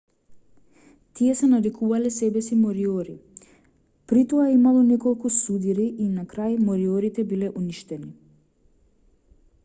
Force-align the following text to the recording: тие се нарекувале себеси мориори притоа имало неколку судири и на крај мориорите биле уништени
тие 1.17 1.33
се 1.39 1.47
нарекувале 1.49 2.11
себеси 2.13 2.55
мориори 2.61 3.17
притоа 4.11 4.45
имало 4.53 4.81
неколку 4.87 5.31
судири 5.35 5.85
и 6.05 6.07
на 6.13 6.25
крај 6.31 6.57
мориорите 6.71 7.25
биле 7.35 7.51
уништени 7.61 8.09